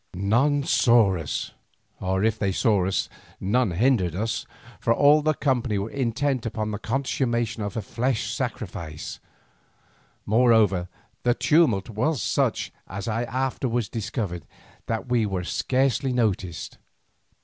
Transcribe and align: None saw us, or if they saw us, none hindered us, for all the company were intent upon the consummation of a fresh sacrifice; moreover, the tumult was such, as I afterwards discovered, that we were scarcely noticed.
None 0.15 0.63
saw 0.63 1.15
us, 1.15 1.51
or 1.99 2.23
if 2.23 2.39
they 2.39 2.51
saw 2.51 2.87
us, 2.87 3.07
none 3.39 3.69
hindered 3.69 4.15
us, 4.15 4.47
for 4.79 4.95
all 4.95 5.21
the 5.21 5.35
company 5.35 5.77
were 5.77 5.91
intent 5.91 6.43
upon 6.43 6.71
the 6.71 6.79
consummation 6.79 7.61
of 7.61 7.77
a 7.77 7.83
fresh 7.83 8.33
sacrifice; 8.33 9.19
moreover, 10.25 10.87
the 11.21 11.35
tumult 11.35 11.87
was 11.91 12.19
such, 12.19 12.71
as 12.87 13.07
I 13.07 13.25
afterwards 13.25 13.89
discovered, 13.89 14.47
that 14.87 15.07
we 15.07 15.27
were 15.27 15.43
scarcely 15.43 16.11
noticed. 16.11 16.79